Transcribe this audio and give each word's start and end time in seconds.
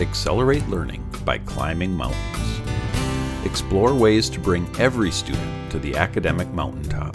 Accelerate 0.00 0.66
learning 0.66 1.06
by 1.26 1.36
climbing 1.36 1.92
mountains. 1.92 2.60
Explore 3.44 3.94
ways 3.94 4.30
to 4.30 4.40
bring 4.40 4.66
every 4.78 5.10
student 5.10 5.70
to 5.70 5.78
the 5.78 5.94
academic 5.94 6.48
mountaintop. 6.48 7.14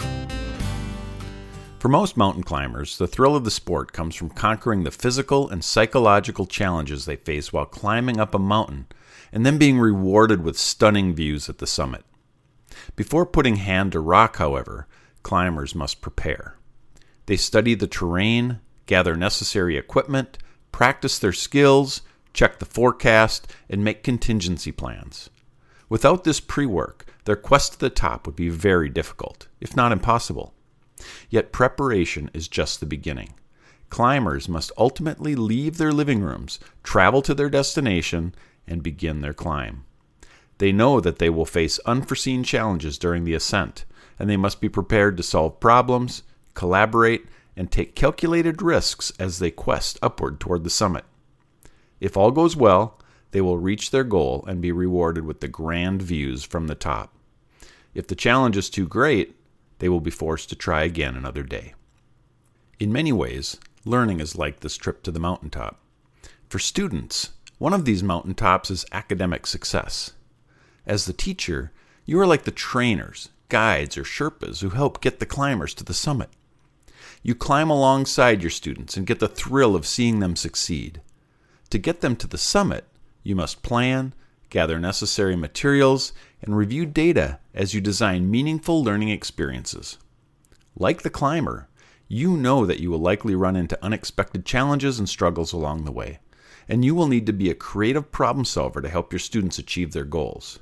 For 1.80 1.88
most 1.88 2.16
mountain 2.16 2.44
climbers, 2.44 2.96
the 2.96 3.08
thrill 3.08 3.34
of 3.34 3.42
the 3.42 3.50
sport 3.50 3.92
comes 3.92 4.14
from 4.14 4.30
conquering 4.30 4.84
the 4.84 4.92
physical 4.92 5.48
and 5.48 5.64
psychological 5.64 6.46
challenges 6.46 7.06
they 7.06 7.16
face 7.16 7.52
while 7.52 7.66
climbing 7.66 8.20
up 8.20 8.36
a 8.36 8.38
mountain 8.38 8.86
and 9.32 9.44
then 9.44 9.58
being 9.58 9.80
rewarded 9.80 10.44
with 10.44 10.56
stunning 10.56 11.12
views 11.12 11.48
at 11.48 11.58
the 11.58 11.66
summit. 11.66 12.04
Before 12.94 13.26
putting 13.26 13.56
hand 13.56 13.92
to 13.92 14.00
rock, 14.00 14.36
however, 14.36 14.86
climbers 15.24 15.74
must 15.74 16.00
prepare. 16.00 16.56
They 17.26 17.36
study 17.36 17.74
the 17.74 17.88
terrain, 17.88 18.60
gather 18.86 19.16
necessary 19.16 19.76
equipment, 19.76 20.38
practice 20.70 21.18
their 21.18 21.32
skills, 21.32 22.02
check 22.36 22.58
the 22.58 22.66
forecast, 22.66 23.50
and 23.68 23.82
make 23.82 24.04
contingency 24.04 24.70
plans. 24.70 25.30
Without 25.88 26.24
this 26.24 26.38
pre 26.38 26.66
work, 26.66 27.06
their 27.24 27.34
quest 27.34 27.72
to 27.72 27.78
the 27.78 27.90
top 27.90 28.26
would 28.26 28.36
be 28.36 28.50
very 28.50 28.88
difficult, 28.88 29.48
if 29.60 29.74
not 29.74 29.90
impossible. 29.90 30.52
Yet 31.30 31.52
preparation 31.52 32.30
is 32.34 32.46
just 32.46 32.78
the 32.78 32.86
beginning. 32.86 33.34
Climbers 33.88 34.48
must 34.48 34.72
ultimately 34.76 35.34
leave 35.34 35.78
their 35.78 35.92
living 35.92 36.20
rooms, 36.20 36.60
travel 36.82 37.22
to 37.22 37.34
their 37.34 37.48
destination, 37.48 38.34
and 38.66 38.82
begin 38.82 39.20
their 39.20 39.32
climb. 39.32 39.84
They 40.58 40.72
know 40.72 41.00
that 41.00 41.18
they 41.18 41.30
will 41.30 41.44
face 41.46 41.78
unforeseen 41.86 42.42
challenges 42.42 42.98
during 42.98 43.24
the 43.24 43.34
ascent, 43.34 43.84
and 44.18 44.28
they 44.28 44.36
must 44.36 44.60
be 44.60 44.68
prepared 44.68 45.16
to 45.16 45.22
solve 45.22 45.60
problems, 45.60 46.22
collaborate, 46.54 47.26
and 47.56 47.70
take 47.70 47.94
calculated 47.94 48.60
risks 48.60 49.12
as 49.18 49.38
they 49.38 49.50
quest 49.50 49.98
upward 50.02 50.40
toward 50.40 50.64
the 50.64 50.70
summit. 50.70 51.04
If 52.00 52.16
all 52.16 52.30
goes 52.30 52.56
well, 52.56 52.98
they 53.30 53.40
will 53.40 53.58
reach 53.58 53.90
their 53.90 54.04
goal 54.04 54.44
and 54.46 54.62
be 54.62 54.72
rewarded 54.72 55.24
with 55.24 55.40
the 55.40 55.48
grand 55.48 56.02
views 56.02 56.44
from 56.44 56.66
the 56.66 56.74
top. 56.74 57.14
If 57.94 58.06
the 58.06 58.14
challenge 58.14 58.56
is 58.56 58.70
too 58.70 58.86
great, 58.86 59.36
they 59.78 59.88
will 59.88 60.00
be 60.00 60.10
forced 60.10 60.48
to 60.50 60.56
try 60.56 60.82
again 60.82 61.16
another 61.16 61.42
day. 61.42 61.74
In 62.78 62.92
many 62.92 63.12
ways, 63.12 63.58
learning 63.84 64.20
is 64.20 64.36
like 64.36 64.60
this 64.60 64.76
trip 64.76 65.02
to 65.02 65.10
the 65.10 65.20
mountaintop. 65.20 65.80
For 66.48 66.58
students, 66.58 67.30
one 67.58 67.72
of 67.72 67.84
these 67.84 68.02
mountaintops 68.02 68.70
is 68.70 68.84
academic 68.92 69.46
success. 69.46 70.12
As 70.86 71.06
the 71.06 71.12
teacher, 71.12 71.72
you 72.04 72.20
are 72.20 72.26
like 72.26 72.44
the 72.44 72.50
trainers, 72.50 73.30
guides, 73.48 73.96
or 73.96 74.04
Sherpas 74.04 74.60
who 74.60 74.70
help 74.70 75.00
get 75.00 75.18
the 75.18 75.26
climbers 75.26 75.74
to 75.74 75.84
the 75.84 75.94
summit. 75.94 76.30
You 77.22 77.34
climb 77.34 77.70
alongside 77.70 78.42
your 78.42 78.50
students 78.50 78.96
and 78.96 79.06
get 79.06 79.18
the 79.18 79.28
thrill 79.28 79.74
of 79.74 79.86
seeing 79.86 80.20
them 80.20 80.36
succeed. 80.36 81.00
To 81.70 81.78
get 81.78 82.00
them 82.00 82.16
to 82.16 82.26
the 82.26 82.38
summit, 82.38 82.86
you 83.22 83.34
must 83.34 83.62
plan, 83.62 84.14
gather 84.50 84.78
necessary 84.78 85.36
materials, 85.36 86.12
and 86.40 86.56
review 86.56 86.86
data 86.86 87.40
as 87.54 87.74
you 87.74 87.80
design 87.80 88.30
meaningful 88.30 88.84
learning 88.84 89.08
experiences. 89.08 89.98
Like 90.76 91.02
the 91.02 91.10
climber, 91.10 91.68
you 92.08 92.36
know 92.36 92.64
that 92.66 92.78
you 92.78 92.90
will 92.90 93.00
likely 93.00 93.34
run 93.34 93.56
into 93.56 93.82
unexpected 93.84 94.44
challenges 94.44 94.98
and 94.98 95.08
struggles 95.08 95.52
along 95.52 95.84
the 95.84 95.92
way, 95.92 96.20
and 96.68 96.84
you 96.84 96.94
will 96.94 97.08
need 97.08 97.26
to 97.26 97.32
be 97.32 97.50
a 97.50 97.54
creative 97.54 98.12
problem 98.12 98.44
solver 98.44 98.80
to 98.80 98.88
help 98.88 99.12
your 99.12 99.18
students 99.18 99.58
achieve 99.58 99.92
their 99.92 100.04
goals. 100.04 100.60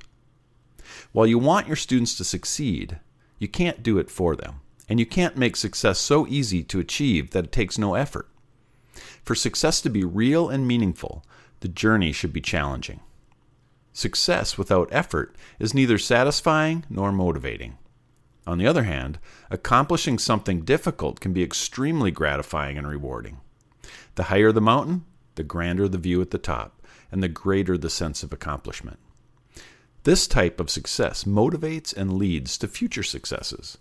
While 1.11 1.27
you 1.27 1.37
want 1.37 1.67
your 1.67 1.75
students 1.75 2.15
to 2.17 2.23
succeed, 2.23 2.99
you 3.37 3.47
can't 3.47 3.83
do 3.83 3.97
it 3.99 4.09
for 4.09 4.35
them, 4.35 4.61
and 4.89 4.99
you 4.99 5.05
can't 5.05 5.37
make 5.37 5.55
success 5.55 5.99
so 5.99 6.25
easy 6.27 6.63
to 6.63 6.79
achieve 6.79 7.31
that 7.31 7.45
it 7.45 7.51
takes 7.51 7.77
no 7.77 7.93
effort. 7.93 8.27
For 9.23 9.35
success 9.35 9.81
to 9.81 9.89
be 9.89 10.03
real 10.03 10.49
and 10.49 10.67
meaningful, 10.67 11.25
the 11.59 11.67
journey 11.67 12.11
should 12.11 12.33
be 12.33 12.41
challenging. 12.41 12.99
Success 13.93 14.57
without 14.57 14.89
effort 14.91 15.35
is 15.57 15.73
neither 15.73 15.97
satisfying 15.97 16.85
nor 16.89 17.11
motivating. 17.11 17.77
On 18.45 18.57
the 18.57 18.67
other 18.67 18.83
hand, 18.83 19.19
accomplishing 19.49 20.19
something 20.19 20.61
difficult 20.61 21.19
can 21.19 21.33
be 21.33 21.43
extremely 21.43 22.11
gratifying 22.11 22.77
and 22.77 22.87
rewarding. 22.87 23.37
The 24.15 24.23
higher 24.23 24.51
the 24.51 24.61
mountain, 24.61 25.05
the 25.35 25.43
grander 25.43 25.87
the 25.87 25.97
view 25.97 26.21
at 26.21 26.31
the 26.31 26.37
top, 26.37 26.85
and 27.11 27.23
the 27.23 27.27
greater 27.27 27.77
the 27.77 27.89
sense 27.89 28.23
of 28.23 28.33
accomplishment. 28.33 28.99
This 30.03 30.27
type 30.27 30.59
of 30.59 30.69
success 30.69 31.23
motivates 31.23 31.95
and 31.95 32.13
leads 32.13 32.57
to 32.59 32.67
future 32.67 33.01
successes. 33.01 33.77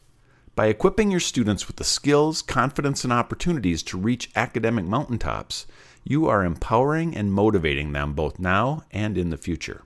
By 0.56 0.66
equipping 0.66 1.10
your 1.10 1.18
students 1.18 1.66
with 1.66 1.76
the 1.76 1.84
skills, 1.84 2.40
confidence, 2.40 3.02
and 3.02 3.12
opportunities 3.12 3.82
to 3.84 3.98
reach 3.98 4.30
academic 4.36 4.84
mountaintops, 4.84 5.66
you 6.04 6.28
are 6.28 6.44
empowering 6.44 7.16
and 7.16 7.32
motivating 7.32 7.90
them 7.90 8.12
both 8.12 8.38
now 8.38 8.84
and 8.92 9.18
in 9.18 9.30
the 9.30 9.36
future. 9.36 9.82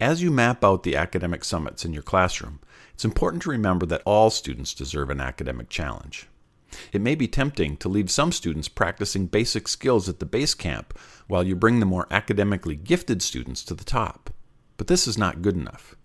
As 0.00 0.22
you 0.22 0.30
map 0.30 0.62
out 0.62 0.84
the 0.84 0.94
academic 0.94 1.42
summits 1.42 1.84
in 1.84 1.92
your 1.92 2.04
classroom, 2.04 2.60
it's 2.92 3.04
important 3.04 3.42
to 3.42 3.50
remember 3.50 3.84
that 3.86 4.02
all 4.06 4.30
students 4.30 4.74
deserve 4.74 5.10
an 5.10 5.20
academic 5.20 5.70
challenge. 5.70 6.28
It 6.92 7.00
may 7.00 7.16
be 7.16 7.26
tempting 7.26 7.76
to 7.78 7.88
leave 7.88 8.12
some 8.12 8.30
students 8.30 8.68
practicing 8.68 9.26
basic 9.26 9.66
skills 9.66 10.08
at 10.08 10.20
the 10.20 10.26
base 10.26 10.54
camp 10.54 10.96
while 11.26 11.44
you 11.44 11.56
bring 11.56 11.80
the 11.80 11.86
more 11.86 12.06
academically 12.12 12.76
gifted 12.76 13.22
students 13.22 13.64
to 13.64 13.74
the 13.74 13.84
top. 13.84 14.30
But 14.76 14.86
this 14.86 15.08
is 15.08 15.18
not 15.18 15.42
good 15.42 15.56
enough. 15.56 15.96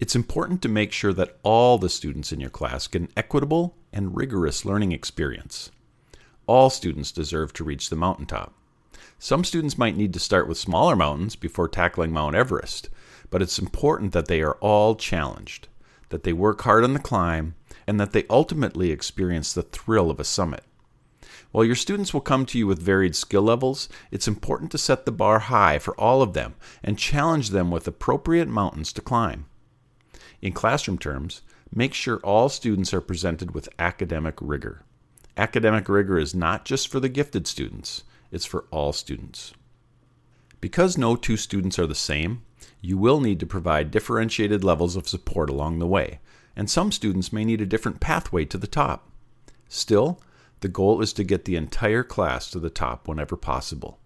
It's 0.00 0.16
important 0.16 0.62
to 0.62 0.68
make 0.70 0.92
sure 0.92 1.12
that 1.12 1.36
all 1.42 1.76
the 1.76 1.90
students 1.90 2.32
in 2.32 2.40
your 2.40 2.48
class 2.48 2.86
get 2.86 3.02
an 3.02 3.10
equitable 3.18 3.76
and 3.92 4.16
rigorous 4.16 4.64
learning 4.64 4.92
experience. 4.92 5.70
All 6.46 6.70
students 6.70 7.12
deserve 7.12 7.52
to 7.52 7.64
reach 7.64 7.90
the 7.90 7.96
mountaintop. 7.96 8.54
Some 9.18 9.44
students 9.44 9.76
might 9.76 9.98
need 9.98 10.14
to 10.14 10.18
start 10.18 10.48
with 10.48 10.56
smaller 10.56 10.96
mountains 10.96 11.36
before 11.36 11.68
tackling 11.68 12.12
Mount 12.12 12.34
Everest, 12.34 12.88
but 13.28 13.42
it's 13.42 13.58
important 13.58 14.12
that 14.14 14.26
they 14.26 14.40
are 14.40 14.56
all 14.62 14.94
challenged, 14.94 15.68
that 16.08 16.22
they 16.22 16.32
work 16.32 16.62
hard 16.62 16.82
on 16.82 16.94
the 16.94 16.98
climb, 16.98 17.54
and 17.86 18.00
that 18.00 18.12
they 18.12 18.24
ultimately 18.30 18.90
experience 18.90 19.52
the 19.52 19.64
thrill 19.64 20.10
of 20.10 20.18
a 20.18 20.24
summit. 20.24 20.64
While 21.52 21.66
your 21.66 21.76
students 21.76 22.14
will 22.14 22.22
come 22.22 22.46
to 22.46 22.58
you 22.58 22.66
with 22.66 22.80
varied 22.80 23.14
skill 23.14 23.42
levels, 23.42 23.90
it's 24.10 24.26
important 24.26 24.70
to 24.70 24.78
set 24.78 25.04
the 25.04 25.12
bar 25.12 25.40
high 25.40 25.78
for 25.78 25.94
all 26.00 26.22
of 26.22 26.32
them 26.32 26.54
and 26.82 26.98
challenge 26.98 27.50
them 27.50 27.70
with 27.70 27.86
appropriate 27.86 28.48
mountains 28.48 28.94
to 28.94 29.02
climb. 29.02 29.44
In 30.42 30.52
classroom 30.52 30.98
terms, 30.98 31.42
make 31.72 31.94
sure 31.94 32.18
all 32.18 32.48
students 32.48 32.94
are 32.94 33.00
presented 33.00 33.52
with 33.52 33.68
academic 33.78 34.36
rigor. 34.40 34.84
Academic 35.36 35.88
rigor 35.88 36.18
is 36.18 36.34
not 36.34 36.64
just 36.64 36.88
for 36.88 37.00
the 37.00 37.08
gifted 37.08 37.46
students, 37.46 38.04
it's 38.30 38.46
for 38.46 38.64
all 38.70 38.92
students. 38.92 39.52
Because 40.60 40.98
no 40.98 41.16
two 41.16 41.36
students 41.36 41.78
are 41.78 41.86
the 41.86 41.94
same, 41.94 42.42
you 42.80 42.98
will 42.98 43.20
need 43.20 43.40
to 43.40 43.46
provide 43.46 43.90
differentiated 43.90 44.64
levels 44.64 44.96
of 44.96 45.08
support 45.08 45.50
along 45.50 45.78
the 45.78 45.86
way, 45.86 46.20
and 46.56 46.68
some 46.68 46.92
students 46.92 47.32
may 47.32 47.44
need 47.44 47.60
a 47.60 47.66
different 47.66 48.00
pathway 48.00 48.44
to 48.46 48.58
the 48.58 48.66
top. 48.66 49.10
Still, 49.68 50.20
the 50.60 50.68
goal 50.68 51.00
is 51.00 51.12
to 51.14 51.24
get 51.24 51.44
the 51.44 51.56
entire 51.56 52.02
class 52.02 52.50
to 52.50 52.58
the 52.58 52.70
top 52.70 53.08
whenever 53.08 53.36
possible. 53.36 53.98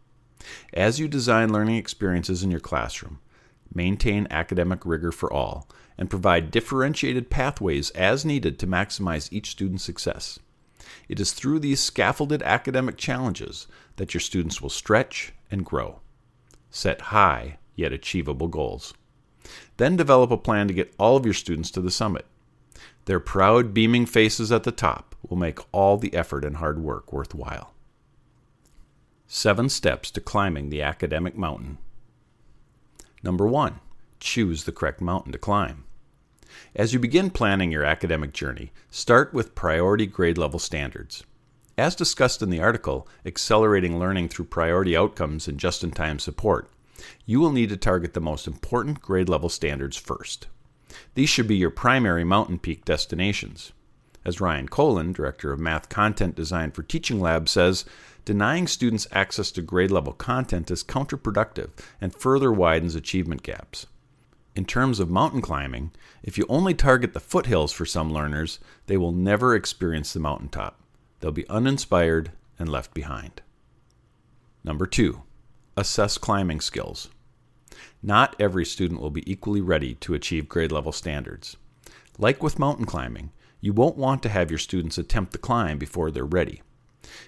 As 0.72 1.00
you 1.00 1.08
design 1.08 1.52
learning 1.52 1.76
experiences 1.76 2.42
in 2.42 2.50
your 2.50 2.60
classroom, 2.60 3.20
maintain 3.72 4.28
academic 4.30 4.84
rigor 4.84 5.10
for 5.10 5.32
all, 5.32 5.68
and 5.96 6.10
provide 6.10 6.50
differentiated 6.50 7.30
pathways 7.30 7.90
as 7.90 8.24
needed 8.24 8.58
to 8.58 8.66
maximize 8.66 9.32
each 9.32 9.50
student's 9.50 9.84
success. 9.84 10.38
It 11.08 11.20
is 11.20 11.32
through 11.32 11.60
these 11.60 11.80
scaffolded 11.80 12.42
academic 12.42 12.96
challenges 12.96 13.66
that 13.96 14.14
your 14.14 14.20
students 14.20 14.60
will 14.60 14.70
stretch 14.70 15.32
and 15.50 15.64
grow. 15.64 16.00
Set 16.70 17.00
high 17.00 17.58
yet 17.76 17.92
achievable 17.92 18.48
goals. 18.48 18.94
Then 19.76 19.96
develop 19.96 20.30
a 20.30 20.36
plan 20.36 20.68
to 20.68 20.74
get 20.74 20.94
all 20.98 21.16
of 21.16 21.24
your 21.24 21.34
students 21.34 21.70
to 21.72 21.80
the 21.80 21.90
summit. 21.90 22.26
Their 23.04 23.20
proud, 23.20 23.74
beaming 23.74 24.06
faces 24.06 24.50
at 24.50 24.62
the 24.62 24.72
top 24.72 25.14
will 25.28 25.36
make 25.36 25.58
all 25.72 25.96
the 25.96 26.14
effort 26.14 26.44
and 26.44 26.56
hard 26.56 26.78
work 26.78 27.12
worthwhile. 27.12 27.74
Seven 29.26 29.68
steps 29.68 30.10
to 30.12 30.20
climbing 30.20 30.70
the 30.70 30.82
academic 30.82 31.36
mountain. 31.36 31.78
Number 33.22 33.46
one, 33.46 33.80
choose 34.20 34.64
the 34.64 34.72
correct 34.72 35.00
mountain 35.00 35.32
to 35.32 35.38
climb. 35.38 35.84
As 36.74 36.92
you 36.92 36.98
begin 36.98 37.30
planning 37.30 37.70
your 37.70 37.84
academic 37.84 38.32
journey, 38.32 38.72
start 38.90 39.32
with 39.32 39.54
priority 39.54 40.06
grade 40.06 40.38
level 40.38 40.58
standards. 40.58 41.24
As 41.76 41.96
discussed 41.96 42.42
in 42.42 42.50
the 42.50 42.60
article, 42.60 43.08
Accelerating 43.26 43.98
Learning 43.98 44.28
Through 44.28 44.44
Priority 44.46 44.96
Outcomes 44.96 45.48
and 45.48 45.58
Just 45.58 45.82
in 45.82 45.90
Time 45.90 46.18
Support, 46.18 46.70
you 47.26 47.40
will 47.40 47.52
need 47.52 47.70
to 47.70 47.76
target 47.76 48.14
the 48.14 48.20
most 48.20 48.46
important 48.46 49.00
grade 49.02 49.28
level 49.28 49.48
standards 49.48 49.96
first. 49.96 50.46
These 51.14 51.28
should 51.28 51.48
be 51.48 51.56
your 51.56 51.70
primary 51.70 52.22
mountain 52.22 52.58
peak 52.58 52.84
destinations. 52.84 53.72
As 54.24 54.40
Ryan 54.40 54.68
Kolen, 54.68 55.12
Director 55.12 55.52
of 55.52 55.58
Math 55.58 55.88
Content 55.88 56.34
Design 56.34 56.70
for 56.70 56.82
Teaching 56.82 57.20
Lab, 57.20 57.48
says, 57.48 57.84
denying 58.24 58.66
students 58.66 59.06
access 59.12 59.50
to 59.50 59.60
grade 59.60 59.90
level 59.90 60.12
content 60.12 60.70
is 60.70 60.82
counterproductive 60.82 61.70
and 62.00 62.14
further 62.14 62.52
widens 62.52 62.94
achievement 62.94 63.42
gaps. 63.42 63.86
In 64.56 64.64
terms 64.64 65.00
of 65.00 65.10
mountain 65.10 65.40
climbing, 65.40 65.90
if 66.22 66.38
you 66.38 66.46
only 66.48 66.74
target 66.74 67.12
the 67.12 67.20
foothills 67.20 67.72
for 67.72 67.84
some 67.84 68.12
learners, 68.12 68.60
they 68.86 68.96
will 68.96 69.10
never 69.10 69.54
experience 69.54 70.12
the 70.12 70.20
mountaintop. 70.20 70.80
They'll 71.18 71.32
be 71.32 71.48
uninspired 71.48 72.30
and 72.58 72.68
left 72.68 72.94
behind. 72.94 73.42
Number 74.62 74.86
two, 74.86 75.22
Assess 75.76 76.18
climbing 76.18 76.60
skills. 76.60 77.08
Not 78.00 78.36
every 78.38 78.64
student 78.64 79.00
will 79.00 79.10
be 79.10 79.28
equally 79.30 79.60
ready 79.60 79.94
to 79.96 80.14
achieve 80.14 80.48
grade 80.48 80.70
level 80.70 80.92
standards. 80.92 81.56
Like 82.16 82.44
with 82.44 82.60
mountain 82.60 82.86
climbing, 82.86 83.32
you 83.60 83.72
won't 83.72 83.96
want 83.96 84.22
to 84.22 84.28
have 84.28 84.52
your 84.52 84.58
students 84.58 84.98
attempt 84.98 85.32
the 85.32 85.38
climb 85.38 85.78
before 85.78 86.12
they're 86.12 86.24
ready. 86.24 86.62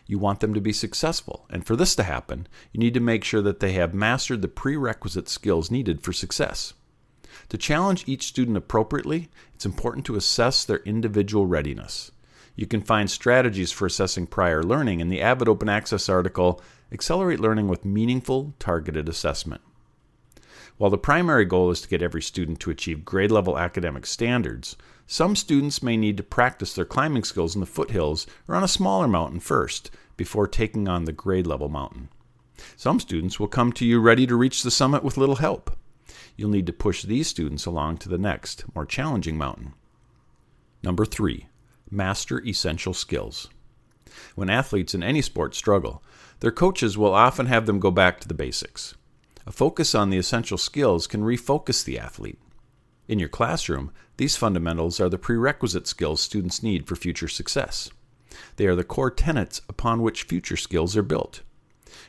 You 0.07 0.21
want 0.21 0.39
them 0.39 0.55
to 0.55 0.61
be 0.61 0.73
successful, 0.73 1.45
and 1.51 1.67
for 1.67 1.75
this 1.75 1.97
to 1.97 2.05
happen, 2.05 2.47
you 2.73 2.79
need 2.79 2.95
to 2.95 3.01
make 3.01 3.25
sure 3.25 3.43
that 3.43 3.59
they 3.59 3.73
have 3.73 3.93
mastered 3.93 4.43
the 4.43 4.49
prerequisite 4.49 5.29
skills 5.29 5.69
needed 5.69 6.03
for 6.03 6.13
success. 6.13 6.73
To 7.49 7.59
challenge 7.59 8.05
each 8.07 8.27
student 8.27 8.57
appropriately, 8.57 9.29
it's 9.55 9.67
important 9.67 10.07
to 10.07 10.17
assess 10.17 10.65
their 10.65 10.79
individual 10.79 11.47
readiness. 11.47 12.11
You 12.55 12.67
can 12.67 12.81
find 12.81 13.11
strategies 13.11 13.71
for 13.71 13.87
assessing 13.87 14.27
prior 14.27 14.63
learning 14.63 15.01
in 15.01 15.09
the 15.09 15.21
Avid 15.21 15.49
Open 15.49 15.69
Access 15.69 16.09
article, 16.09 16.63
Accelerate 16.91 17.41
Learning 17.41 17.69
with 17.69 17.85
Meaningful 17.85 18.55
Targeted 18.59 19.09
Assessment. 19.09 19.61
While 20.79 20.91
the 20.91 20.99
primary 20.99 21.45
goal 21.45 21.71
is 21.71 21.81
to 21.83 21.89
get 21.89 22.03
every 22.03 22.23
student 22.23 22.61
to 22.61 22.71
achieve 22.71 23.05
grade 23.05 23.31
level 23.31 23.59
academic 23.59 24.07
standards, 24.07 24.77
some 25.07 25.37
students 25.37 25.83
may 25.83 25.97
need 25.97 26.17
to 26.17 26.23
practice 26.23 26.75
their 26.75 26.85
climbing 26.85 27.25
skills 27.25 27.55
in 27.55 27.61
the 27.61 27.67
foothills 27.67 28.27
or 28.47 28.55
on 28.55 28.65
a 28.65 28.69
smaller 28.69 29.09
mountain 29.09 29.41
first 29.41 29.91
before 30.17 30.47
taking 30.47 30.89
on 30.89 31.05
the 31.05 31.13
grade 31.13 31.47
level 31.47 31.69
mountain. 31.69 32.09
Some 32.77 33.01
students 33.01 33.39
will 33.39 33.49
come 33.49 33.73
to 33.73 33.87
you 33.87 34.01
ready 34.01 34.27
to 34.27 34.37
reach 34.37 34.63
the 34.63 34.71
summit 34.71 35.03
with 35.03 35.17
little 35.17 35.37
help. 35.37 35.77
You'll 36.37 36.51
need 36.51 36.67
to 36.67 36.73
push 36.73 37.03
these 37.03 37.29
students 37.29 37.67
along 37.67 37.99
to 37.99 38.09
the 38.09 38.19
next, 38.19 38.65
more 38.75 38.85
challenging 38.87 39.39
mountain. 39.39 39.75
Number 40.83 41.05
three, 41.05 41.49
master 41.91 42.45
essential 42.45 42.95
skills. 42.95 43.49
When 44.35 44.51
athletes 44.51 44.95
in 44.95 45.03
any 45.03 45.23
sport 45.23 45.55
struggle, 45.55 46.03
their 46.41 46.53
coaches 46.53 46.99
will 46.99 47.15
often 47.15 47.47
have 47.47 47.67
them 47.67 47.81
go 47.81 47.91
back 47.91 48.21
to 48.21 48.29
the 48.29 48.35
basics. 48.35 48.95
A 49.47 49.53
focus 49.53 49.95
on 49.95 50.11
the 50.11 50.19
essential 50.19 50.59
skills 50.59 51.07
can 51.07 51.23
refocus 51.23 51.85
the 51.85 51.99
athlete. 51.99 52.39
In 53.09 53.19
your 53.19 53.29
classroom, 53.29 53.93
these 54.17 54.37
fundamentals 54.37 55.01
are 55.01 55.09
the 55.09 55.19
prerequisite 55.19 55.87
skills 55.87 56.21
students 56.21 56.63
need 56.63 56.87
for 56.87 56.97
future 56.97 57.29
success. 57.29 57.91
They 58.57 58.67
are 58.67 58.75
the 58.75 58.85
core 58.85 59.11
tenets 59.11 59.63
upon 59.69 60.03
which 60.03 60.25
future 60.25 60.57
skills 60.57 60.97
are 60.97 61.03
built. 61.03 61.43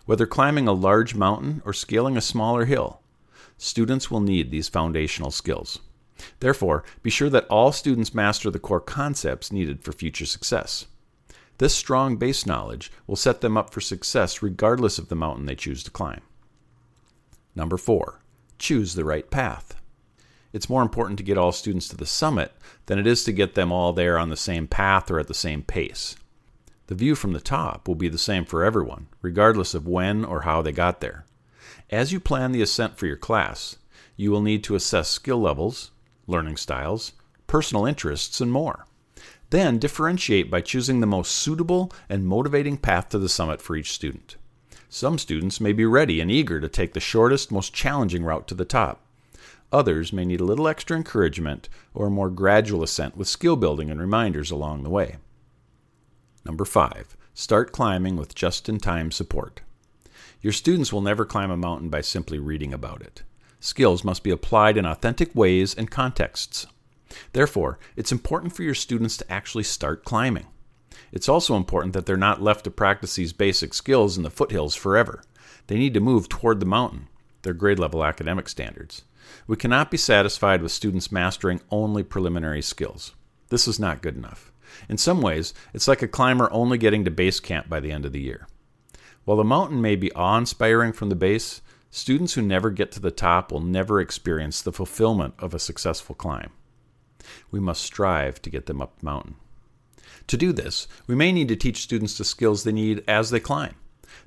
Whether 0.05 0.25
climbing 0.25 0.67
a 0.67 0.73
large 0.73 1.13
mountain 1.15 1.61
or 1.65 1.73
scaling 1.73 2.17
a 2.17 2.21
smaller 2.21 2.65
hill, 2.65 3.01
students 3.57 4.09
will 4.09 4.21
need 4.21 4.51
these 4.51 4.69
foundational 4.69 5.31
skills. 5.31 5.79
Therefore, 6.39 6.83
be 7.03 7.09
sure 7.09 7.29
that 7.29 7.47
all 7.47 7.71
students 7.71 8.13
master 8.13 8.49
the 8.49 8.59
core 8.59 8.79
concepts 8.81 9.51
needed 9.51 9.83
for 9.83 9.91
future 9.91 10.25
success. 10.25 10.85
This 11.57 11.75
strong 11.75 12.17
base 12.17 12.45
knowledge 12.45 12.91
will 13.07 13.15
set 13.15 13.41
them 13.41 13.57
up 13.57 13.71
for 13.71 13.81
success 13.81 14.41
regardless 14.41 14.99
of 14.99 15.09
the 15.09 15.15
mountain 15.15 15.45
they 15.45 15.55
choose 15.55 15.83
to 15.83 15.91
climb. 15.91 16.21
Number 17.55 17.77
four, 17.77 18.21
choose 18.59 18.93
the 18.93 19.05
right 19.05 19.29
path. 19.29 19.75
It's 20.53 20.69
more 20.69 20.81
important 20.81 21.17
to 21.17 21.23
get 21.23 21.37
all 21.37 21.51
students 21.51 21.87
to 21.89 21.97
the 21.97 22.05
summit 22.05 22.51
than 22.85 22.99
it 22.99 23.07
is 23.07 23.23
to 23.23 23.31
get 23.31 23.55
them 23.55 23.71
all 23.71 23.93
there 23.93 24.17
on 24.17 24.29
the 24.29 24.37
same 24.37 24.67
path 24.67 25.11
or 25.11 25.19
at 25.19 25.27
the 25.27 25.33
same 25.33 25.61
pace. 25.61 26.15
The 26.87 26.95
view 26.95 27.15
from 27.15 27.33
the 27.33 27.41
top 27.41 27.87
will 27.87 27.95
be 27.95 28.07
the 28.07 28.17
same 28.17 28.45
for 28.45 28.63
everyone, 28.63 29.07
regardless 29.21 29.73
of 29.73 29.87
when 29.87 30.23
or 30.23 30.41
how 30.41 30.61
they 30.61 30.71
got 30.71 31.01
there. 31.01 31.25
As 31.89 32.11
you 32.11 32.19
plan 32.19 32.51
the 32.51 32.61
ascent 32.61 32.97
for 32.97 33.05
your 33.05 33.17
class, 33.17 33.77
you 34.15 34.31
will 34.31 34.41
need 34.41 34.63
to 34.65 34.75
assess 34.75 35.09
skill 35.09 35.39
levels, 35.39 35.91
learning 36.25 36.57
styles, 36.57 37.13
personal 37.45 37.85
interests, 37.85 38.41
and 38.41 38.51
more. 38.51 38.85
Then 39.49 39.77
differentiate 39.77 40.51
by 40.51 40.61
choosing 40.61 40.99
the 40.99 41.07
most 41.07 41.31
suitable 41.31 41.91
and 42.09 42.27
motivating 42.27 42.77
path 42.77 43.09
to 43.09 43.19
the 43.19 43.29
summit 43.29 43.61
for 43.61 43.75
each 43.75 43.93
student. 43.93 44.35
Some 44.89 45.17
students 45.17 45.61
may 45.61 45.73
be 45.73 45.85
ready 45.85 46.19
and 46.19 46.31
eager 46.31 46.59
to 46.59 46.67
take 46.67 46.93
the 46.93 46.99
shortest, 46.99 47.51
most 47.51 47.73
challenging 47.73 48.23
route 48.23 48.47
to 48.47 48.55
the 48.55 48.65
top. 48.65 49.05
Others 49.71 50.13
may 50.13 50.25
need 50.25 50.39
a 50.39 50.45
little 50.45 50.67
extra 50.67 50.95
encouragement 50.95 51.67
or 51.93 52.07
a 52.07 52.11
more 52.11 52.29
gradual 52.29 52.83
ascent 52.83 53.17
with 53.17 53.27
skill 53.27 53.57
building 53.57 53.89
and 53.89 53.99
reminders 53.99 54.49
along 54.49 54.83
the 54.83 54.89
way. 54.89 55.17
Number 56.45 56.63
five, 56.63 57.17
start 57.33 57.73
climbing 57.73 58.15
with 58.15 58.33
just 58.33 58.69
in 58.69 58.79
time 58.79 59.11
support. 59.11 59.61
Your 60.41 60.53
students 60.53 60.93
will 60.93 61.01
never 61.01 61.25
climb 61.25 61.49
a 61.49 61.57
mountain 61.57 61.89
by 61.89 62.01
simply 62.01 62.37
reading 62.37 62.73
about 62.73 63.01
it. 63.01 63.23
Skills 63.59 64.03
must 64.03 64.23
be 64.23 64.29
applied 64.29 64.77
in 64.77 64.85
authentic 64.85 65.33
ways 65.33 65.73
and 65.73 65.89
contexts. 65.89 66.67
Therefore, 67.33 67.79
it's 67.95 68.11
important 68.11 68.53
for 68.55 68.63
your 68.63 68.75
students 68.75 69.17
to 69.17 69.31
actually 69.31 69.63
start 69.63 70.03
climbing. 70.03 70.45
It's 71.11 71.29
also 71.29 71.55
important 71.55 71.93
that 71.93 72.05
they're 72.05 72.17
not 72.17 72.41
left 72.41 72.65
to 72.65 72.71
practice 72.71 73.15
these 73.15 73.33
basic 73.33 73.73
skills 73.73 74.15
in 74.15 74.23
the 74.23 74.29
foothills 74.29 74.75
forever. 74.75 75.23
They 75.67 75.77
need 75.77 75.93
to 75.95 75.99
move 75.99 76.29
toward 76.29 76.59
the 76.59 76.65
mountain, 76.65 77.07
their 77.41 77.53
grade 77.53 77.79
level 77.79 78.03
academic 78.03 78.47
standards. 78.47 79.03
We 79.47 79.55
cannot 79.55 79.89
be 79.89 79.97
satisfied 79.97 80.61
with 80.61 80.71
students 80.71 81.11
mastering 81.11 81.61
only 81.71 82.03
preliminary 82.03 82.61
skills. 82.61 83.13
This 83.49 83.67
is 83.67 83.79
not 83.79 84.01
good 84.01 84.15
enough. 84.15 84.51
In 84.87 84.97
some 84.97 85.21
ways, 85.21 85.53
it's 85.73 85.87
like 85.87 86.01
a 86.01 86.07
climber 86.07 86.51
only 86.51 86.77
getting 86.77 87.05
to 87.05 87.11
base 87.11 87.39
camp 87.39 87.69
by 87.69 87.79
the 87.79 87.91
end 87.91 88.05
of 88.05 88.11
the 88.11 88.21
year. 88.21 88.47
While 89.27 89.35
the 89.35 89.43
mountain 89.43 89.81
may 89.81 89.97
be 89.97 90.09
awe 90.13 90.37
inspiring 90.37 90.93
from 90.93 91.09
the 91.09 91.15
base, 91.15 91.61
students 91.91 92.35
who 92.35 92.41
never 92.41 92.69
get 92.69 92.93
to 92.93 93.01
the 93.01 93.11
top 93.11 93.51
will 93.51 93.59
never 93.59 93.99
experience 93.99 94.61
the 94.61 94.71
fulfillment 94.71 95.33
of 95.37 95.53
a 95.53 95.59
successful 95.59 96.15
climb. 96.15 96.51
We 97.51 97.59
must 97.59 97.83
strive 97.83 98.41
to 98.43 98.49
get 98.49 98.67
them 98.67 98.81
up 98.81 98.97
the 98.97 99.05
mountain. 99.05 99.35
To 100.27 100.37
do 100.37 100.53
this, 100.53 100.87
we 101.07 101.15
may 101.15 101.33
need 101.33 101.49
to 101.49 101.57
teach 101.57 101.81
students 101.81 102.17
the 102.17 102.23
skills 102.23 102.63
they 102.63 102.71
need 102.71 103.03
as 103.05 103.29
they 103.29 103.41
climb. 103.41 103.75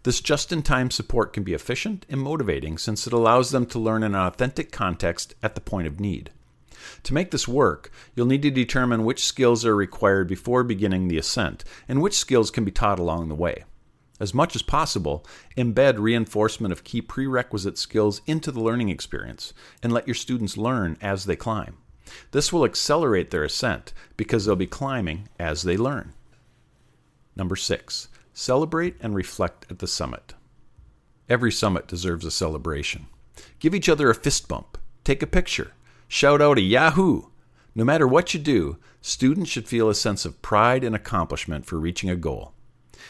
This 0.03 0.21
just 0.21 0.53
in 0.53 0.61
time 0.61 0.91
support 0.91 1.33
can 1.33 1.45
be 1.45 1.55
efficient 1.55 2.05
and 2.11 2.21
motivating 2.21 2.77
since 2.77 3.07
it 3.07 3.15
allows 3.15 3.53
them 3.53 3.65
to 3.69 3.79
learn 3.79 4.03
in 4.03 4.15
an 4.15 4.21
authentic 4.21 4.71
context 4.71 5.35
at 5.43 5.55
the 5.55 5.63
point 5.63 5.87
of 5.87 5.99
need. 5.99 6.31
To 7.05 7.15
make 7.15 7.31
this 7.31 7.49
work, 7.49 7.91
you'll 8.15 8.27
need 8.27 8.43
to 8.43 8.51
determine 8.51 9.07
which 9.07 9.25
skills 9.25 9.65
are 9.65 9.75
required 9.75 10.29
before 10.29 10.63
beginning 10.63 11.09
the 11.09 11.17
ascent 11.17 11.65
and 11.89 12.03
which 12.03 12.19
skills 12.19 12.51
can 12.51 12.67
be 12.67 12.71
taught 12.71 12.99
along 12.99 13.31
the 13.31 13.35
way. 13.35 13.65
As 14.21 14.35
much 14.35 14.55
as 14.55 14.63
possible, 14.63 15.25
embed 15.57 15.99
reinforcement 15.99 16.73
of 16.73 16.85
key 16.85 17.01
prerequisite 17.01 17.79
skills 17.79 18.21
into 18.27 18.53
the 18.53 18.61
learning 18.61 18.91
experience 18.91 19.55
and 19.83 19.93
let 19.93 20.07
your 20.07 20.15
students 20.15 20.59
learn 20.59 20.99
as 21.01 21.25
they 21.25 21.37
climb. 21.37 21.79
This 22.33 22.53
will 22.53 22.67
accelerate 22.67 23.31
their 23.31 23.45
ascent 23.45 23.95
because 24.19 24.45
they'll 24.45 24.57
be 24.57 24.67
climbing 24.67 25.29
as 25.39 25.63
they 25.63 25.79
learn. 25.79 26.13
Number 27.35 27.57
six, 27.57 28.09
celebrate 28.35 28.97
and 29.01 29.15
reflect 29.15 29.67
at 29.71 29.79
the 29.79 29.87
summit. 29.87 30.35
Every 31.29 31.51
summit 31.51 31.89
deserves 31.89 32.27
a 32.27 32.31
celebration. 32.31 33.07
Give 33.59 33.75
each 33.75 33.89
other 33.89 34.11
a 34.11 34.15
fist 34.15 34.49
bump, 34.49 34.77
take 35.03 35.23
a 35.23 35.27
picture, 35.27 35.73
shout 36.09 36.43
out 36.43 36.59
a 36.59 36.63
Yahoo! 36.63 37.23
No 37.75 37.85
matter 37.85 38.07
what 38.07 38.35
you 38.35 38.41
do, 38.41 38.77
students 39.01 39.49
should 39.49 39.69
feel 39.69 39.89
a 39.89 39.95
sense 39.95 40.25
of 40.25 40.43
pride 40.43 40.85
and 40.85 40.95
accomplishment 40.95 41.65
for 41.65 41.79
reaching 41.79 42.11
a 42.11 42.17
goal. 42.17 42.53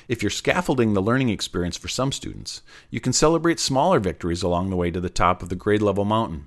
If 0.08 0.22
you're 0.22 0.30
scaffolding 0.30 0.94
the 0.94 1.02
learning 1.02 1.28
experience 1.28 1.76
for 1.76 1.88
some 1.88 2.12
students, 2.12 2.62
you 2.90 3.00
can 3.00 3.12
celebrate 3.12 3.60
smaller 3.60 4.00
victories 4.00 4.42
along 4.42 4.70
the 4.70 4.76
way 4.76 4.90
to 4.90 5.00
the 5.00 5.10
top 5.10 5.42
of 5.42 5.48
the 5.48 5.56
grade 5.56 5.82
level 5.82 6.04
mountain. 6.04 6.46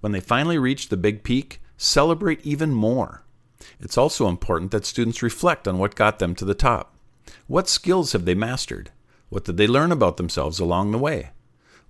When 0.00 0.12
they 0.12 0.20
finally 0.20 0.58
reach 0.58 0.88
the 0.88 0.96
big 0.96 1.22
peak, 1.22 1.60
celebrate 1.76 2.44
even 2.44 2.72
more. 2.72 3.24
It's 3.80 3.98
also 3.98 4.28
important 4.28 4.70
that 4.70 4.86
students 4.86 5.22
reflect 5.22 5.66
on 5.66 5.78
what 5.78 5.94
got 5.94 6.18
them 6.18 6.34
to 6.36 6.44
the 6.44 6.54
top. 6.54 6.94
What 7.46 7.68
skills 7.68 8.12
have 8.12 8.24
they 8.24 8.34
mastered? 8.34 8.90
What 9.28 9.44
did 9.44 9.56
they 9.56 9.66
learn 9.66 9.92
about 9.92 10.16
themselves 10.16 10.60
along 10.60 10.92
the 10.92 10.98
way? 10.98 11.30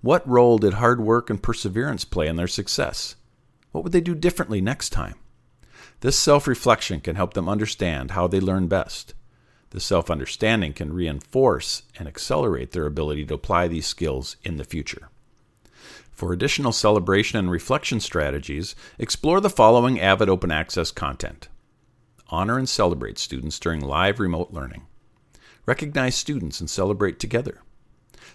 What 0.01 0.27
role 0.27 0.57
did 0.57 0.75
hard 0.75 1.01
work 1.01 1.29
and 1.29 1.41
perseverance 1.41 2.05
play 2.05 2.27
in 2.27 2.35
their 2.35 2.47
success? 2.47 3.15
What 3.71 3.83
would 3.83 3.93
they 3.93 4.01
do 4.01 4.15
differently 4.15 4.61
next 4.61 4.89
time? 4.89 5.15
This 6.01 6.17
self 6.17 6.47
reflection 6.47 7.01
can 7.01 7.15
help 7.15 7.33
them 7.33 7.49
understand 7.49 8.11
how 8.11 8.27
they 8.27 8.39
learn 8.39 8.67
best. 8.67 9.13
This 9.71 9.85
self 9.85 10.09
understanding 10.09 10.73
can 10.73 10.93
reinforce 10.93 11.83
and 11.97 12.07
accelerate 12.07 12.71
their 12.71 12.85
ability 12.85 13.25
to 13.25 13.33
apply 13.33 13.67
these 13.67 13.85
skills 13.85 14.37
in 14.43 14.57
the 14.57 14.63
future. 14.63 15.09
For 16.11 16.33
additional 16.33 16.71
celebration 16.71 17.37
and 17.37 17.51
reflection 17.51 17.99
strategies, 17.99 18.75
explore 18.97 19.39
the 19.39 19.49
following 19.49 19.99
Avid 19.99 20.29
Open 20.29 20.51
Access 20.51 20.89
content. 20.89 21.47
Honor 22.29 22.57
and 22.57 22.67
celebrate 22.67 23.19
students 23.19 23.59
during 23.59 23.81
live 23.81 24.19
remote 24.19 24.51
learning. 24.51 24.87
Recognize 25.65 26.15
students 26.15 26.59
and 26.59 26.69
celebrate 26.69 27.19
together. 27.19 27.61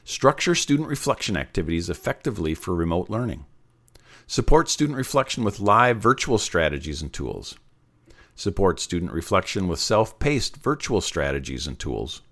Structure 0.05 0.55
student 0.55 0.89
reflection 0.89 1.37
activities 1.37 1.91
effectively 1.91 2.55
for 2.55 2.75
remote 2.75 3.11
learning. 3.11 3.47
Support 4.27 4.69
student 4.69 4.97
reflection 4.97 5.43
with 5.43 5.61
live 5.61 5.99
virtual 5.99 6.39
strategies 6.39 7.03
and 7.03 7.13
tools. 7.13 7.57
Support 8.35 8.81
student 8.81 9.13
reflection 9.13 9.69
with 9.69 9.79
self 9.79 10.19
paced 10.19 10.57
virtual 10.57 11.01
strategies 11.01 11.67
and 11.67 11.79
tools. 11.79 12.23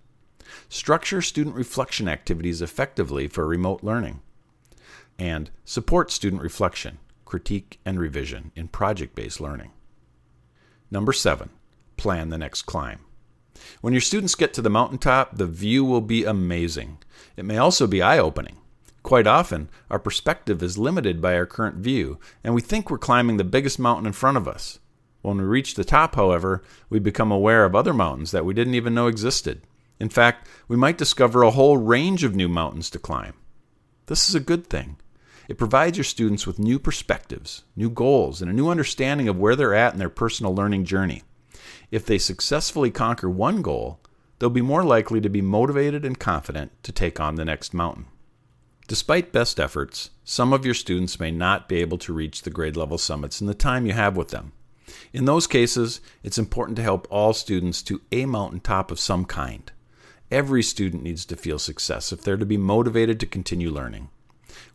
Structure 0.69 1.23
student 1.23 1.55
reflection 1.55 2.09
activities 2.09 2.63
effectively 2.63 3.29
for 3.29 3.47
remote 3.47 3.85
learning 3.85 4.21
and 5.21 5.51
support 5.65 6.11
student 6.11 6.43
reflection, 6.43 6.99
critique, 7.27 7.79
and 7.85 8.01
revision 8.01 8.51
in 8.57 8.67
project 8.67 9.15
based 9.15 9.41
learning. 9.41 9.71
Number 10.91 11.13
seven, 11.13 11.51
plan 11.97 12.31
the 12.31 12.39
next 12.39 12.63
climb. 12.63 13.01
When 13.83 13.93
your 13.93 14.01
students 14.01 14.35
get 14.35 14.55
to 14.55 14.63
the 14.63 14.71
mountaintop, 14.71 15.37
the 15.37 15.47
view 15.47 15.85
will 15.85 16.01
be 16.01 16.25
amazing. 16.25 16.99
It 17.37 17.45
may 17.45 17.59
also 17.59 17.87
be 17.87 18.03
eye 18.03 18.19
opening. 18.19 18.57
quite 19.03 19.27
often, 19.27 19.69
our 19.91 19.99
perspective 19.99 20.63
is 20.63 20.77
limited 20.77 21.23
by 21.23 21.35
our 21.35 21.47
current 21.47 21.77
view, 21.77 22.19
and 22.43 22.55
we 22.55 22.61
think 22.61 22.91
we're 22.91 22.99
climbing 22.99 23.37
the 23.37 23.45
biggest 23.45 23.79
mountain 23.79 24.07
in 24.07 24.13
front 24.13 24.37
of 24.37 24.49
us. 24.49 24.80
When 25.23 25.37
we 25.37 25.45
reach 25.45 25.75
the 25.75 25.85
top, 25.85 26.15
however, 26.15 26.63
we 26.89 26.99
become 26.99 27.31
aware 27.31 27.65
of 27.65 27.75
other 27.75 27.93
mountains 27.93 28.31
that 28.31 28.45
we 28.45 28.55
didn't 28.55 28.75
even 28.75 28.95
know 28.95 29.07
existed. 29.07 29.63
In 29.99 30.09
fact, 30.09 30.49
we 30.67 30.77
might 30.77 30.97
discover 30.97 31.43
a 31.43 31.51
whole 31.51 31.77
range 31.77 32.25
of 32.25 32.35
new 32.35 32.49
mountains 32.49 32.89
to 32.91 32.99
climb. 32.99 33.35
This 34.07 34.29
is 34.29 34.35
a 34.35 34.41
good 34.41 34.67
thing. 34.69 34.97
It 35.47 35.59
provides 35.59 35.99
your 35.99 36.05
students 36.05 36.47
with 36.47 36.59
new 36.59 36.79
perspectives, 36.79 37.65
new 37.77 37.91
goals, 37.91 38.41
and 38.41 38.51
a 38.51 38.55
new 38.55 38.69
understanding 38.69 39.29
of 39.29 39.39
where 39.39 39.57
they're 39.57 39.75
at 39.75 39.93
in 39.93 39.99
their 39.99 40.09
personal 40.09 40.55
learning 40.55 40.85
journey. 40.85 41.23
If 41.91 42.07
they 42.07 42.19
successfully 42.19 42.91
conquer 42.91 43.29
one 43.29 43.61
goal, 43.61 44.01
they'll 44.39 44.49
be 44.49 44.63
more 44.63 44.85
likely 44.85 45.21
to 45.21 45.29
be 45.29 45.43
motivated 45.43 46.05
and 46.05 46.19
confident 46.19 46.73
to 46.85 46.93
take 46.93 47.21
on 47.21 47.35
the 47.35 47.45
next 47.45 47.75
mountain. 47.75 48.07
Despite 48.87 49.33
best 49.33 49.61
efforts, 49.61 50.11
some 50.25 50.53
of 50.53 50.65
your 50.65 50.75
students 50.75 51.21
may 51.21 51.31
not 51.31 51.69
be 51.69 51.77
able 51.77 51.99
to 51.99 52.13
reach 52.13 52.43
the 52.43 52.51
grade 52.51 52.77
level 52.77 52.97
summits 52.97 53.41
in 53.41 53.47
the 53.47 53.55
time 53.55 53.87
you 53.87 53.93
have 53.93 54.17
with 54.17 54.29
them. 54.29 54.53
In 55.13 55.25
those 55.25 55.47
cases, 55.47 56.01
it's 56.23 56.39
important 56.39 56.77
to 56.77 56.83
help 56.83 57.07
all 57.11 57.33
students 57.33 57.83
to 57.83 58.01
a 58.13 58.27
mountaintop 58.27 58.91
of 58.91 59.01
some 59.01 59.25
kind. 59.25 59.71
Every 60.31 60.63
student 60.63 61.03
needs 61.03 61.25
to 61.27 61.37
feel 61.37 61.59
success 61.59 62.13
if 62.13 62.23
they're 62.23 62.37
to 62.37 62.47
be 62.47 62.57
motivated 62.57 63.19
to 63.21 63.27
continue 63.27 63.71
learning. 63.71 64.09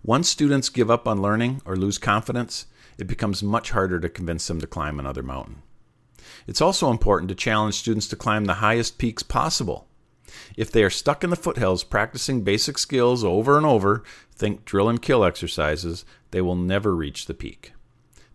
Once 0.04 0.30
students 0.30 0.70
give 0.70 0.92
up 0.92 1.08
on 1.08 1.22
learning 1.22 1.62
or 1.66 1.76
lose 1.76 1.98
confidence, 1.98 2.66
it 2.98 3.08
becomes 3.08 3.44
much 3.44 3.72
harder 3.72 4.00
to 4.00 4.10
convince 4.10 4.48
them 4.48 4.60
to 4.62 4.68
climb 4.68 5.00
another 5.00 5.24
mountain. 5.24 5.62
It's 6.48 6.62
also 6.62 6.92
important 6.92 7.30
to 7.30 7.36
challenge 7.36 7.76
students 7.76 8.08
to 8.10 8.16
climb 8.16 8.46
the 8.46 8.56
highest 8.56 8.98
peaks 8.98 9.24
possible. 9.24 9.88
If 10.58 10.72
they 10.72 10.84
are 10.84 10.90
stuck 10.90 11.24
in 11.24 11.30
the 11.30 11.36
foothills 11.36 11.84
practicing 11.84 12.44
basic 12.44 12.78
skills 12.78 13.24
over 13.24 13.58
and 13.58 13.66
over, 13.66 14.04
think 14.34 14.66
drill 14.66 14.90
and 14.90 15.02
kill 15.02 15.24
exercises, 15.24 16.04
they 16.32 16.42
will 16.42 16.56
never 16.56 16.96
reach 16.96 17.26
the 17.26 17.34
peak. 17.34 17.74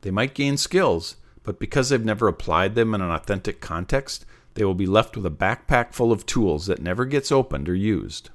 They 0.02 0.10
might 0.10 0.34
gain 0.34 0.56
skills, 0.56 1.16
but 1.42 1.58
because 1.58 1.88
they've 1.88 2.04
never 2.04 2.28
applied 2.28 2.74
them 2.74 2.94
in 2.94 3.00
an 3.00 3.10
authentic 3.10 3.60
context, 3.60 4.24
they 4.54 4.64
will 4.64 4.74
be 4.74 4.86
left 4.86 5.16
with 5.16 5.26
a 5.26 5.30
backpack 5.30 5.92
full 5.92 6.12
of 6.12 6.26
tools 6.26 6.66
that 6.66 6.82
never 6.82 7.04
gets 7.04 7.32
opened 7.32 7.68
or 7.68 7.74
used. 7.74 8.30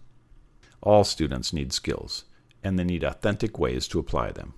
All 0.81 1.03
students 1.03 1.53
need 1.53 1.73
skills 1.73 2.25
and 2.63 2.79
they 2.79 2.83
need 2.83 3.03
authentic 3.03 3.59
ways 3.59 3.87
to 3.89 3.99
apply 3.99 4.31
them. 4.31 4.53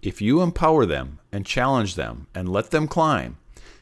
If 0.00 0.20
you 0.20 0.40
empower 0.40 0.86
them 0.86 1.18
and 1.30 1.44
challenge 1.46 1.94
them 1.94 2.26
and 2.34 2.48
let 2.48 2.70
them 2.70 2.88
climb, 2.88 3.38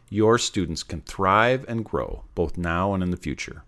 your 0.09 0.39
students 0.39 0.83
can 0.83 1.03
thrive 1.03 1.65
and 1.69 1.85
grow 1.85 2.25
both 2.35 2.59
now 2.59 2.93
and 2.93 3.03
in 3.03 3.11
the 3.11 3.17
future. 3.17 3.62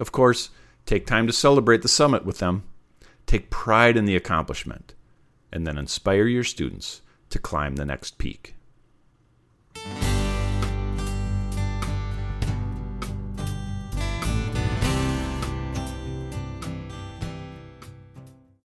Of 0.00 0.10
course, 0.10 0.50
take 0.86 1.06
time 1.06 1.26
to 1.26 1.32
celebrate 1.32 1.82
the 1.82 1.88
summit 1.88 2.24
with 2.24 2.38
them, 2.38 2.64
take 3.26 3.50
pride 3.50 3.96
in 3.96 4.06
the 4.06 4.16
accomplishment, 4.16 4.94
and 5.52 5.66
then 5.66 5.78
inspire 5.78 6.26
your 6.26 6.44
students 6.44 7.02
to 7.30 7.38
climb 7.38 7.76
the 7.76 7.84
next 7.84 8.18
peak. 8.18 8.53